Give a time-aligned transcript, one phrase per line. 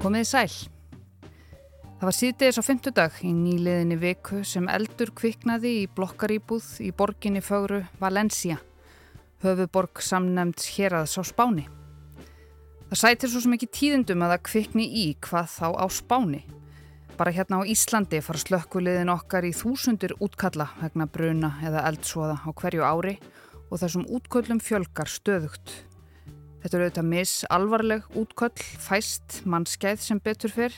[0.00, 0.52] Komiði sæl.
[2.00, 7.42] Það var síðdegis á fymtudag í nýliðinni viku sem eldur kviknaði í blokkarýbúð í borginni
[7.44, 8.56] fögru Valencia,
[9.44, 11.66] höfuborg samnemnd héraðs á Spáni.
[12.88, 16.42] Það sætir svo sem ekki tíðindum að það kvikni í hvað þá á Spáni.
[17.20, 22.48] Bara hérna á Íslandi fara slökkuliðin okkar í þúsundir útkalla vegna bruna eða eldsvoða á
[22.56, 23.18] hverju ári
[23.68, 25.89] og þessum útköllum fjölgar stöðugt.
[26.60, 30.74] Þetta eru auðvitað mis alvarleg útköll, fæst, mannskeið sem betur fyrr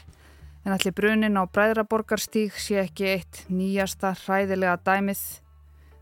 [0.63, 5.23] en allir brunin á Bræðraborgarstíg sé ekki eitt nýjasta hræðilega dæmið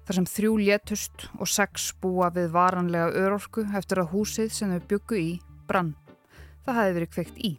[0.04, 4.86] þar sem þrjú létust og sex búa við varanlega örorku eftir að húsið sem þau
[4.92, 5.30] byggu í
[5.70, 5.94] brann.
[6.66, 7.52] Það hefði verið kveikt í.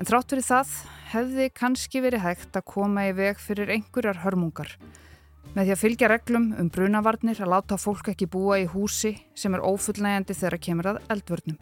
[0.00, 0.74] En þrátt verið það
[1.12, 4.74] hefði kannski verið hægt að koma í veg fyrir einhverjar hörmungar
[5.52, 9.52] með því að fylgja reglum um brunavarnir að láta fólk ekki búa í húsi sem
[9.54, 11.58] er ófullnægjandi þegar kemur að eldvörnum.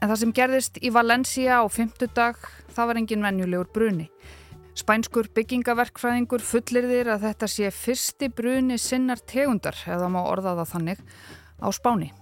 [0.00, 2.38] En það sem gerðist í Valencia á fymtudag,
[2.72, 4.06] það var engin venjulegur bruni.
[4.78, 10.72] Spænskur byggingaverkfræðingur fullir þér að þetta sé fyrsti bruni sinnar tegundar, eða má orða það
[10.72, 11.02] þannig,
[11.60, 12.12] á Spáni.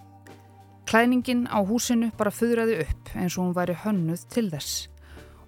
[0.89, 4.87] Klæningin á húsinu bara fuðraði upp eins og hún væri hönnuð til þess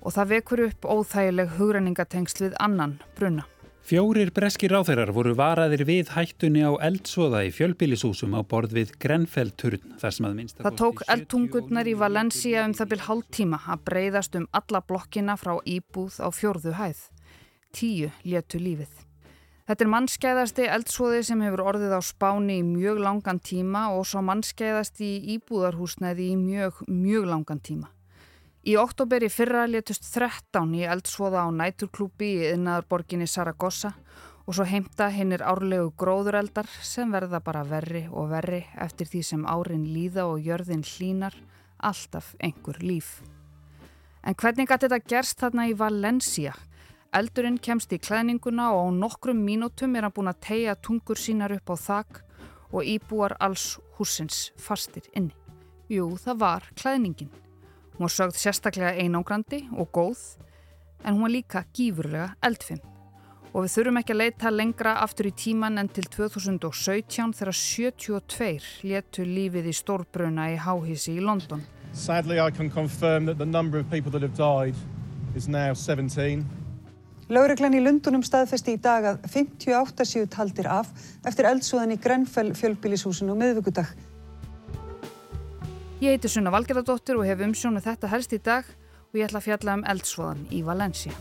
[0.00, 3.47] og það vekur upp óþægileg hugrenningatengsl við annan bruna.
[3.81, 9.97] Fjórir breski ráþeirar voru varaðir við hættunni á eldsóða í fjölbílisúsum á borð við Grenfell-turn
[9.98, 13.61] þar sem að minnst að Það tók eldtungurnar í Valencia um það byrj hálf tíma
[13.67, 17.05] að breyðast um alla blokkina frá íbúð á fjórðu hæð.
[17.75, 18.92] Tíu léttu lífið.
[19.70, 24.23] Þetta er mannskeiðasti eldsóði sem hefur orðið á spáni í mjög langan tíma og svo
[24.27, 27.91] mannskeiðasti íbúðarhúsnæði í mjög, mjög langan tíma.
[28.61, 33.94] Í oktober í fyrra letust 13 í eldsvoða á næturklúpi í yðnaðarborginni Saragossa
[34.44, 39.48] og svo heimta hinnir árlegu gróðureldar sem verða bara verri og verri eftir því sem
[39.48, 41.39] árin líða og jörðin hlínar
[41.80, 43.23] alltaf einhver líf.
[44.20, 46.52] En hvernig gæti þetta gerst þarna í Valencia?
[47.17, 51.57] Eldurinn kemst í klæðninguna og á nokkrum mínútum er hann búin að tegja tungur sínar
[51.57, 52.27] upp á þak
[52.77, 55.33] og íbúar alls húsins fastir inni.
[55.89, 57.33] Jú, það var klæðningin.
[58.00, 60.20] Hún var sögð sérstaklega einangrandi og góð
[61.05, 62.80] en hún var líka gífurlega eldfinn.
[63.52, 68.89] Og við þurfum ekki að leita lengra aftur í tíman en til 2017 þegar 72
[68.89, 71.60] letu lífið í stórbruna í háhísi í London.
[71.92, 74.80] Sadly I can confirm that the number of people that have died
[75.36, 76.46] is now 17.
[77.28, 80.89] Laureglan í Lundunum staðfesti í dag að 58 séu taldir af
[81.28, 83.92] eftir eldsúðan í Grenfell fjölbílishúsinu og miðvíkudag.
[86.00, 89.48] Ég heiti Sunna Valgerðardóttir og hef umsjónu þetta helst í dag og ég ætla að
[89.50, 91.12] fjalla um eldsvoðan í Valencia.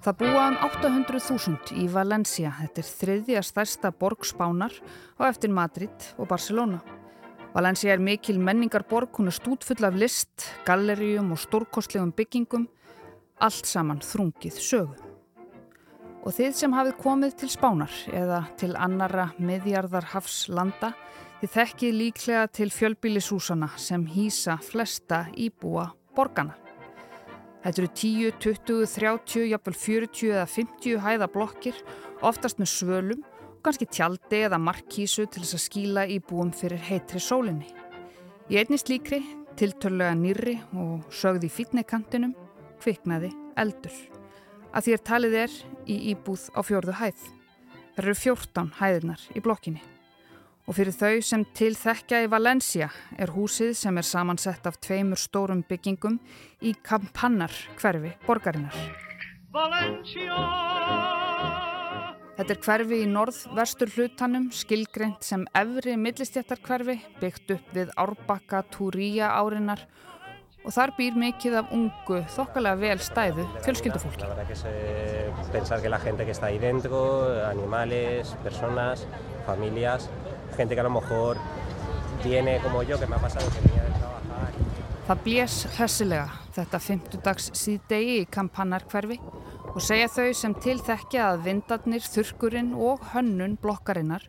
[0.00, 2.56] Það búa um 800.000 í Valencia.
[2.56, 4.72] Þetta er þriðja stærsta borg Spánar
[5.18, 6.80] og eftir Madrid og Barcelona.
[7.56, 12.66] Valencia er mikil menningarborg, hún er stútfull af list, gallerjum og stórkostlegum byggingum,
[13.40, 15.06] allt saman þrungið sögu.
[16.26, 20.90] Og þið sem hafið komið til Spánar eða til annara miðjarðarhafslanda,
[21.40, 25.86] þið þekkið líklega til fjölbílisúsana sem hýsa flesta íbúa
[26.18, 26.58] borgana.
[27.64, 31.80] Þetta eru 10, 20, 30, jafnvel 40 eða 50 hæða blokkir,
[32.20, 33.24] oftast með svölum
[33.66, 37.66] kannski tjaldi eða markísu til þess að skíla í búum fyrir heitri sólinni.
[38.46, 39.18] Í einni slíkri,
[39.58, 42.36] tiltörlega nýri og sögði fítnekantinum,
[42.78, 43.96] kviknaði eldur.
[44.70, 47.26] Að er talið er í íbúð á fjörðu hæð.
[47.96, 49.82] Það eru fjórtán hæðirnar í blokkinni.
[50.66, 55.18] Og fyrir þau sem til þekkja í Valencia er húsið sem er samansett af tveimur
[55.18, 56.20] stórum byggingum
[56.62, 58.76] í Kampannar hverfi borgarinnar.
[59.54, 60.42] Valencia!
[62.36, 69.30] Þetta er hverfi í norð-vestur hlutanum, skilgreint sem efri millistjættarkverfi, byggt upp við Árbakka Túríja
[69.38, 69.86] árinar
[70.66, 74.28] og þar býr mikið af ungu, þokkalega vel stæðu fjölskyldufólki.
[85.06, 89.20] Það blés hressilega þetta 50 dags síðdegi í kampannarkverfi
[89.76, 94.24] og segja þau sem tilþekja að vindarnir, þurkurinn og hönnun blokkarinnar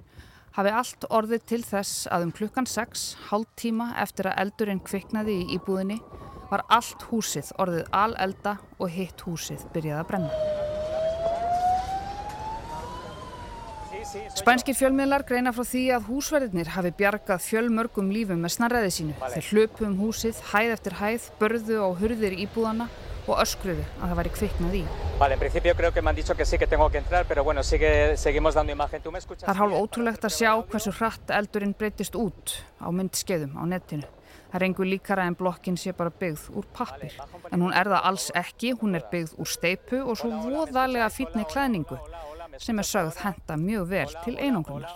[0.57, 5.37] hafi allt orðið til þess að um klukkan 6, hálf tíma eftir að eldurinn kviknaði
[5.45, 6.01] í íbúðinni
[6.51, 10.31] var allt húsið orðið alelda og hitt húsið byrjaði að brenna.
[14.35, 19.15] Spænskir fjölmiðlar greina frá því að húsverðinir hafi bjargað fjölmörgum lífum með snarræði sínu.
[19.23, 22.87] Þeir hlöpu um húsið, hæð eftir hæð, börðu á hurðir íbúðana
[23.27, 24.83] og öskruðu að það væri kviknað í.
[29.43, 34.07] Það er hálf ótrúlegt að sjá hversu hratt eldurinn breytist út á myndskeiðum á netinu.
[34.47, 37.17] Það er engur líkara en blokkin sé bara byggð úr pappir.
[37.51, 41.43] En hún er það alls ekki, hún er byggð úr steipu og svo voðalega fítni
[41.51, 41.99] klæningu
[42.57, 44.93] sem er sögð henda mjög vel til einangunar.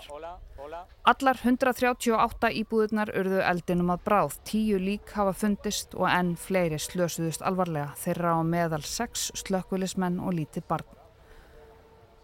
[1.02, 7.42] Allar 138 íbúðunar urðu eldinum að bráð, tíu lík hafa fundist og enn fleiri slösuðust
[7.42, 10.92] alvarlega þeirra á meðal sex slökkulismenn og lítið barn.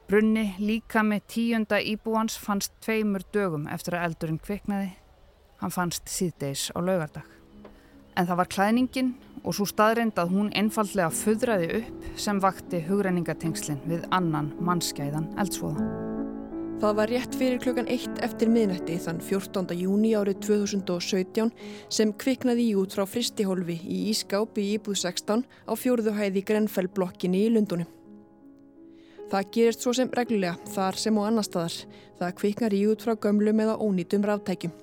[0.07, 4.93] Brunni líka með tíunda íbúans fannst tveimur dögum eftir að eldurinn kviknaði.
[5.59, 7.27] Hann fannst síðdeis á laugardag.
[8.15, 13.83] En það var klæðningin og svo staðrind að hún einfallega föðraði upp sem vakti hugreiningatengslinn
[13.91, 16.08] við annan mannskæðan eldsvoða.
[16.79, 19.73] Það var rétt fyrir klukkan eitt eftir miðnætti þann 14.
[19.75, 21.51] júni árið 2017
[21.91, 27.51] sem kviknaði í út frá fristihólfi í Ískáp í Íbúð 16 á fjórðuhæði Grenfellblokkinni í
[27.57, 27.91] Lundunum.
[29.27, 31.83] Það gerist svo sem reglulega, þar sem og annar staðar.
[32.23, 34.79] Það kviknar í út frá gömlum eða ónýtum ráttækjum.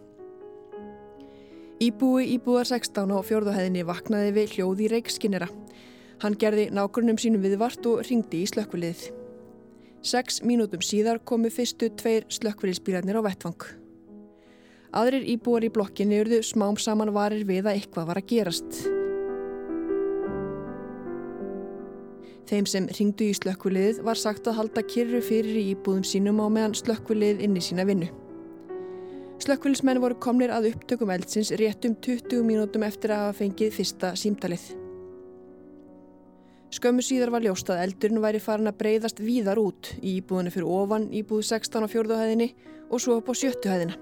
[1.80, 5.48] Íbúi Íbúðar 16 á fjórðuhæðinni vaknaði við hljóði reikskinnera.
[6.20, 9.25] Hann gerði nákurnum sínum viðvart og ringdi í slökkviliðið.
[10.06, 13.64] Seks mínútum síðar komu fyrstu tveir slökkviliðsbílarnir á vettvang.
[14.94, 18.78] Aðrir íbúar í blokkinni urðu smám saman varir við að eitthvað var að gerast.
[22.46, 26.54] Þeim sem ringdu í slökkviliðið var sagt að halda kyrru fyrir í íbúðum sínum á
[26.54, 28.14] meðan slökkviliðið inni sína vinnu.
[29.42, 34.85] Slökkviliðsmenn voru komnir að upptökum eldsins réttum 20 mínútum eftir að hafa fengið fyrsta símtalið.
[36.76, 40.72] Skömmu síðar var ljóst að eldurinn væri farin að breyðast víðar út í íbúðinu fyrir
[40.76, 42.48] ofan íbúð 16 á fjörðuhæðinni
[42.90, 43.96] og svo upp á sjöttuhæðina.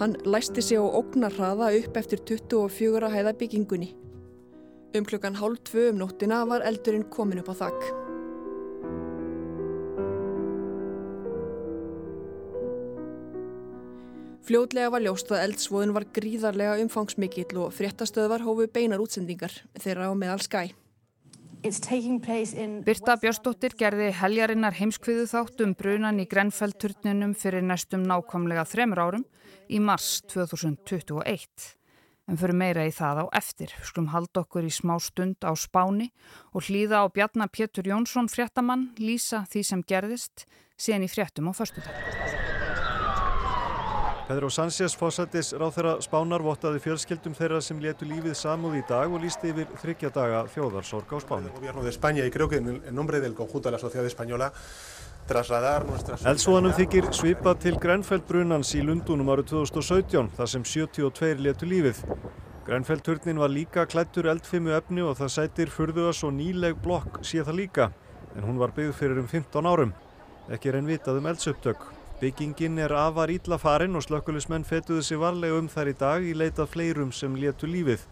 [0.00, 3.90] Hann læsti sig á ógnarraða upp eftir 24 hæða byggingunni.
[4.96, 8.01] Um klukkan hálf tvö um nóttina var eldurinn komin upp á þakk.
[14.42, 20.12] Fljótlega var ljóst að eldsvoðin var gríðarlega umfangsmikill og fréttastöðvar hófu beinar útsendingar þeirra á
[20.18, 20.72] meðal skæ.
[21.62, 29.24] Birta Björnsdóttir gerði heljarinnar heimskviðu þátt um brunan í Grenfell-turninum fyrir næstum nákvæmlega þremur árum
[29.70, 31.46] í mars 2021.
[32.26, 33.70] En fyrir meira í það á eftir.
[33.86, 36.10] Skulum halda okkur í smá stund á spáni
[36.50, 41.52] og hlýða á Bjarnar Pétur Jónsson fréttamann lýsa því sem gerðist síðan í fréttum á
[41.54, 42.41] förstu dag.
[44.32, 49.12] Pedro Sánchez fósættis ráð þeirra spánar vottaði fjölskyldum þeirra sem letu lífið samúð í dag
[49.12, 51.52] og lísti yfir þryggja daga þjóðarsorg á spánu.
[56.32, 62.04] Eldsvoðanum þykir svipa til Grenfell-brunans í Lundunum árið 2017 þar sem 72 letu lífið.
[62.64, 67.66] Grenfell-turnin var líka klættur eldfimu efni og það sætir furðuðas og nýleg blokk sé það
[67.66, 67.92] líka
[68.32, 69.92] en hún var byggð fyrir um 15 árum.
[70.48, 71.92] Ekki er einn vitað um eldsuptök.
[72.22, 76.34] Byggingin er afar ítla farin og slökkulismenn fetuðu sig varlega um þær í dag í
[76.38, 78.04] leitað fleirum sem letu lífið.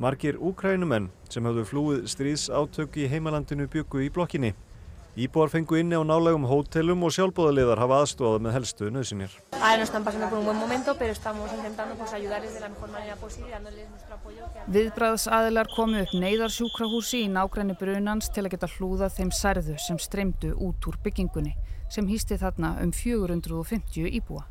[0.00, 4.54] Margir úkrænumenn sem hafðu flúið stríðs átök í heimalandinu byggu í blokkinni.
[5.14, 9.34] Íbúar fengu inni á nálegum hótelum og sjálfbóðaliðar hafa aðstofað með helstu nöðsynir.
[14.74, 20.50] Viðbræðsaðilar komu upp neyðarsjúkrahúsi í nákvæmni brunans til að geta hlúða þeim særðu sem streymdu
[20.58, 21.54] út úr byggingunni
[21.94, 24.42] sem hýsti þarna um 450 íbúa.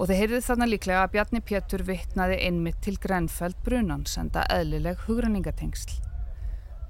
[0.00, 5.04] Og þeir heyrðu þarna líklega að Bjarni Pétur vittnaði einmitt til Grenfeld brunans enda eðlileg
[5.04, 6.11] hugranningatengsl.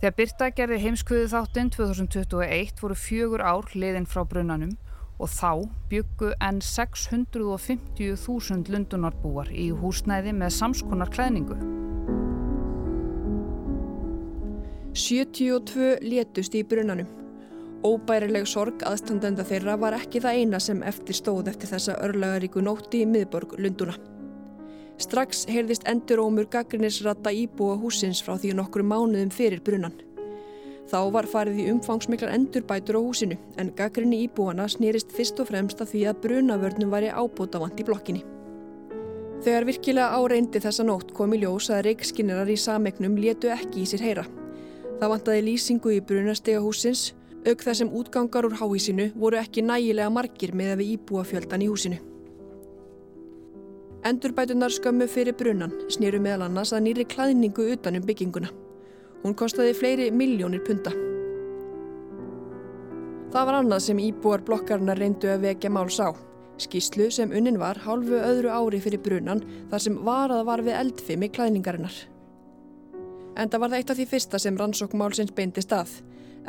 [0.02, 4.74] Þegar Birta gerði heimskuðu þáttinn 2021 voru fjögur ár liðin frá brunanum
[5.22, 11.54] og þá byggu enn 650.000 lundunarbúar í húsnæði með samskonar klæðningu.
[14.98, 17.06] 72 létust í brunanum.
[17.86, 23.06] Óbærileg sorg aðstandenda þeirra var ekki það eina sem eftir stóð eftir þessa örlagaríku nótti
[23.06, 23.94] í miðborg Lunduna.
[25.00, 29.94] Strax heyrðist endurómur gaggrinnisrata íbúa húsins frá því nokkru mánuðum fyrir brunan.
[30.92, 35.80] Þá var farið í umfangsmiklar endurbætur á húsinu en gaggrinni íbúana snýrist fyrst og fremst
[35.80, 38.22] að því að brunavörnum væri ábútavant í blokkinni.
[39.42, 43.88] Þegar virkilega áreindi þessa nótt kom í ljós að reikskinnerar í samegnum létu ekki í
[43.88, 44.26] sér heyra.
[45.00, 47.08] Það vantaði lýsingu í brunastega húsins
[47.42, 51.64] auk þar sem útgangar úr háísinu voru ekki nægilega margir með að við íbúa fjöldan
[51.64, 51.98] í húsinu.
[54.02, 58.48] Endurbætunar skömmu fyrir brunnan snýru meðal annars að nýri klæðningu utanum bygginguna.
[59.22, 60.90] Hún kostiði fleiri miljónir punta.
[63.30, 66.10] Það var annað sem íbúar blokkarna reyndu að vekja máls á.
[66.58, 71.30] Skíslu sem unnin var hálfu öðru ári fyrir brunnan þar sem varað var við eldfimi
[71.38, 71.94] klæðningarinnar.
[73.38, 75.94] En það var það eitt af því fyrsta sem rannsókmálsins beindist að.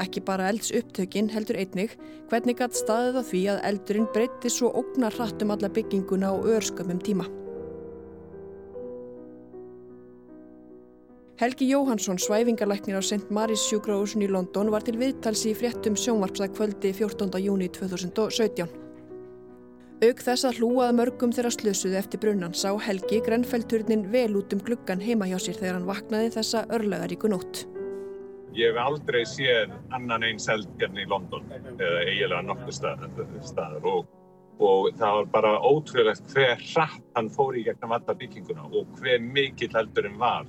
[0.01, 1.93] Ekki bara elds upptökin heldur einnig
[2.33, 6.35] hvernig gætt staðið á því að eldurinn breytti svo ógnar hratt um alla bygginguna á
[6.57, 7.29] örskömmum tíma.
[11.41, 13.25] Helgi Jóhansson, svæfingarlæknir á St.
[13.33, 17.41] Mary's sjúkrahúsin í London var til viðtalsi í fréttum sjónvarpsað kvöldi 14.
[17.41, 18.69] júni 2017.
[20.05, 24.61] Aug þess að hlúað mörgum þeirra slösuði eftir brunnan sá Helgi Grenfellturnin vel út um
[24.61, 27.65] gluggan heima hjá sér þegar hann vaknaði þessa örlegaríku nótt.
[28.53, 34.05] Ég hef aldrei séð annan eins eldgerni í London eða eiginlega nokkur staðar og,
[34.61, 39.17] og það var bara ótrúlegt hver hratt hann fór í gegnum alla bygginguna og hver
[39.25, 40.45] mikill eldurinn var.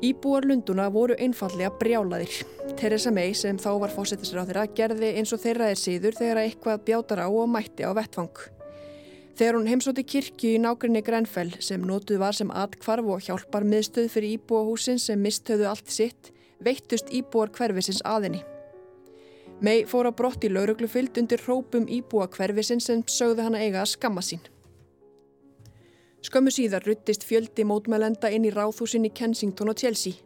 [0.00, 2.32] Íbúar Lunduna voru einfallega brjálaðir.
[2.80, 6.40] Theresa May sem þá var fósettisra á þeirra gerði eins og þeirra er síður þegar
[6.40, 8.32] eitthvað bjátar á og mætti á vettfang.
[9.36, 14.08] Þegar hún heimsóti kirkju í nákrenni Grenfell sem nótuð var sem atkvarf og hjálpar miðstöð
[14.14, 16.32] fyrir íbúahúsin sem mistöðu allt sitt,
[16.64, 18.40] veittust íbúar hverfisins aðinni.
[19.60, 23.92] May fór á brott í lauruglufylld undir rópum íbúa hverfisins sem sögðu hana eiga að
[23.98, 24.40] skamma sín.
[26.20, 30.20] Skömmu síðar ruttist fjöldi mótmælenda inn í ráðhúsin í Kensington og Chelsea.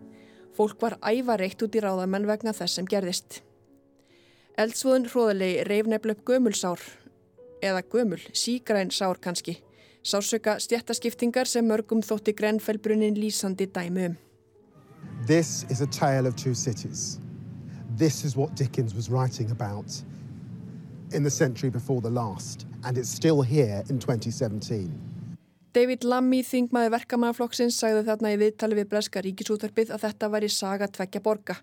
[0.54, 3.42] Fólk var ævareitt út í ráðamenn vegna þess sem gerðist.
[4.58, 6.82] Eldsvoðun hróðalegi reif nefnileg gömulsár,
[7.62, 9.56] eða gömul, sígræn sár kannski,
[10.02, 14.16] sársöka stjættaskiptingar sem mörgum þótti Grenfellbrunnin lýsandi dæmi um.
[15.26, 17.18] This is a tale of two cities.
[17.96, 20.02] This is what Dickens was writing about
[21.12, 25.03] in the century before the last, and it's still here in 2017.
[25.74, 30.86] David Lammy, þingmaði verkamannaflokksins, sagði þarna í viðtali við Breska ríkisútvarpið að þetta væri saga
[30.86, 31.56] tveggja borga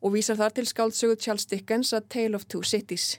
[0.00, 3.18] og vísar þar til skáldsögu Charles Dickens að Tale of Two Cities.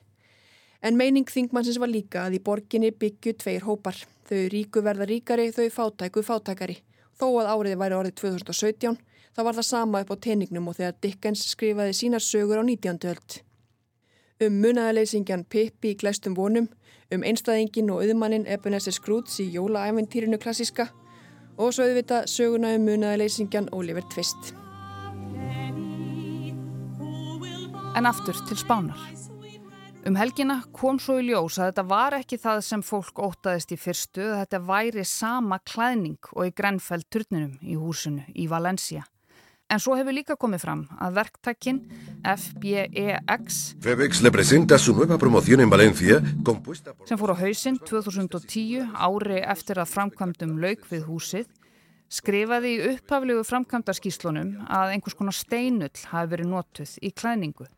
[0.81, 3.99] En meining þingmannsins var líka að í borginni byggju tveir hópar.
[4.25, 6.79] Þau ríku verða ríkari, þau fátæku fátækari.
[7.19, 8.97] Þó að árið væri árið 2017,
[9.37, 12.97] þá var það sama upp á teiningnum og þegar Dickens skrifaði sínar sögur á 19.
[13.11, 13.41] öld.
[14.39, 16.69] Um munaðaleysingjan Pippi í glæstum vonum,
[17.11, 20.85] um einstæðingin og auðmannin Ebenezer Scrooge í jólaæventýrinu klassiska
[21.59, 24.53] og svo auðvita söguna um munaðaleysingjan Oliver Twist.
[27.99, 29.03] En aftur til spánar.
[30.07, 33.81] Um helgina kom svo í ljós að þetta var ekki það sem fólk ótaðist í
[33.83, 39.03] fyrstu, þetta væri sama klæðning og í Grenfell turninum í húsinu í Valencia.
[39.69, 41.79] En svo hefur líka komið fram að verktakinn
[42.25, 43.59] FBEX
[46.65, 46.79] por...
[47.05, 51.51] sem fór á hausinn 2010 ári eftir að framkvæmdum lauk við húsið
[52.09, 57.69] skrifaði í upphaflegu framkvæmdarskíslunum að einhvers konar steinull hafi verið notuð í klæningu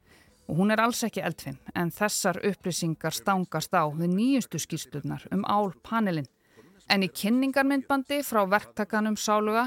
[0.48, 5.44] og hún er alls ekki eldfim en þessar upplýsingar stangast á við nýjustu skíslunar um
[5.44, 6.32] álpanelin
[6.92, 9.64] En í kynningarmyndbandi frá verktakanum Sáluga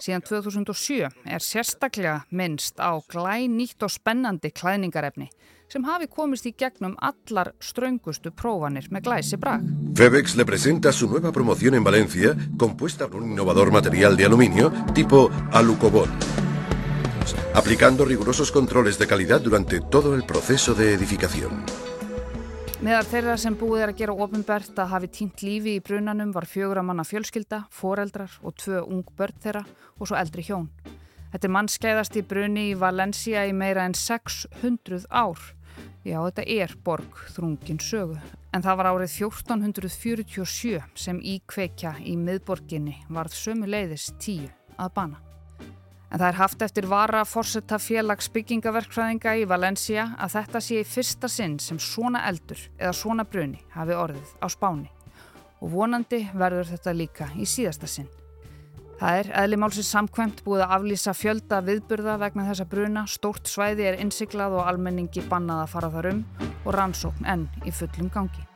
[0.00, 5.28] síðan 2007 er sérstaklega minnst á glænýtt og spennandi klæningarefni
[5.72, 9.64] sem hafi komist í gegnum allar ströngustu prófanir með glæsi brag.
[9.96, 14.72] Febex le presenta su nueva promoción en Valencia compuesta por un innovador material de aluminio
[14.94, 16.08] tipo Alucobol
[17.54, 21.64] aplicando rigurosos controles de calidad durante todo el proceso de edificación.
[22.82, 26.48] Meðar þeirra sem búið er að gera ofinbært að hafi tínt lífi í brunanum var
[26.50, 29.62] fjögur að manna fjölskylda, foreldrar og tvö ung börn þeirra
[30.00, 30.66] og svo eldri hjón.
[31.30, 35.38] Þetta er mannskeiðast í bruni í Valencia í meira en 600 ár.
[36.02, 38.18] Já, þetta er borg þrungin sögu.
[38.50, 45.28] En það var árið 1447 sem íkveikja í miðborginni varð sömu leiðis tíu að bana.
[46.12, 50.84] En það er haft eftir vara fórsetta félags byggingaverkfræðinga í Valencia að þetta sé í
[50.84, 54.90] fyrsta sinn sem svona eldur eða svona bruni hafi orðið á spáni.
[55.64, 58.10] Og vonandi verður þetta líka í síðasta sinn.
[59.00, 64.00] Það er eðlimálsins samkvæmt búið að aflýsa fjölda viðburða vegna þessa bruna, stórt svæði er
[64.04, 66.24] innsiklað og almenningi bannað að fara þar um
[66.62, 68.51] og rannsókn enn í fullum gangi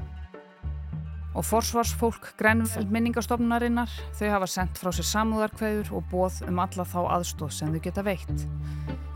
[1.37, 6.99] og forsvarsfólk Grenfell minningastofnunarinnar þau hafa sendt frá sér samúðarkveður og bóð um alla þá
[7.19, 8.47] aðstóð sem þau geta veitt.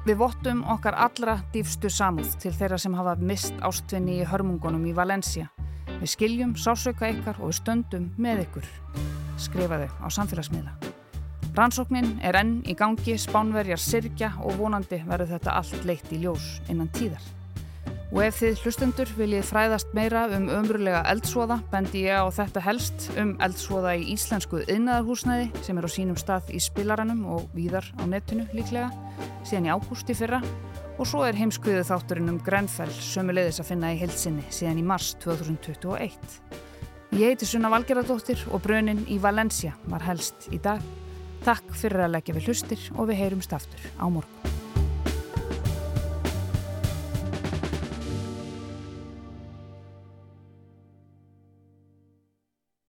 [0.04, 4.94] Við vottum okkar allra dýfstu samúð til þeirra sem hafa mist ástvinni í hörmungunum í
[4.96, 5.50] Valencia.
[6.00, 8.70] Við skiljum, sásauka ykkar og við stöndum með ykkur,
[9.40, 10.72] skrifaðu á samfélagsmiðla.
[11.56, 16.56] Rannsóknin er enn í gangi, spánverjar sirkja og vonandi verður þetta allt leitt í ljós
[16.70, 17.39] innan tíðar.
[18.10, 23.06] Og ef þið hlustendur viljið fræðast meira um ömrulega eldsvoða bendi ég á þetta helst
[23.20, 28.04] um eldsvoða í íslensku yðnaðarhúsnæði sem er á sínum stað í spilaranum og víðar á
[28.10, 28.90] netinu líklega
[29.46, 30.42] síðan í ágústi fyrra
[30.98, 35.14] og svo er heimskviðu þátturinn um Grenfell sömulegðis að finna í heilsinni síðan í mars
[35.22, 36.18] 2021.
[37.14, 40.82] Ég heiti Sunna Valgeradóttir og brönin í Valencia var helst í dag.
[41.46, 44.59] Takk fyrir að leggja við hlustir og við heyrumst aftur á morgun.